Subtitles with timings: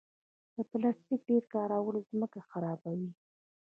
[0.55, 3.11] د پلاستیک ډېر کارول ځمکه خرابوي.